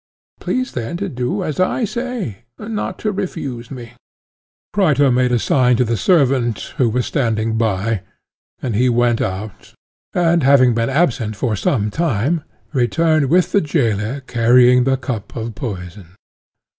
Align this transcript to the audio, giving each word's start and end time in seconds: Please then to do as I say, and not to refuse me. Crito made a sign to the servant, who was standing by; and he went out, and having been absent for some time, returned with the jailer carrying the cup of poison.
Please 0.39 0.71
then 0.71 0.97
to 0.97 1.07
do 1.07 1.43
as 1.43 1.59
I 1.59 1.83
say, 1.85 2.45
and 2.57 2.75
not 2.75 2.97
to 3.05 3.11
refuse 3.11 3.69
me. 3.69 3.93
Crito 4.73 5.11
made 5.11 5.31
a 5.31 5.37
sign 5.37 5.75
to 5.75 5.85
the 5.85 5.95
servant, 5.95 6.73
who 6.77 6.89
was 6.89 7.05
standing 7.05 7.55
by; 7.55 8.01
and 8.63 8.75
he 8.75 8.89
went 8.89 9.21
out, 9.21 9.75
and 10.11 10.41
having 10.41 10.73
been 10.73 10.89
absent 10.89 11.35
for 11.35 11.55
some 11.55 11.91
time, 11.91 12.43
returned 12.73 13.29
with 13.29 13.51
the 13.51 13.61
jailer 13.61 14.21
carrying 14.21 14.85
the 14.85 14.97
cup 14.97 15.35
of 15.35 15.53
poison. 15.53 16.07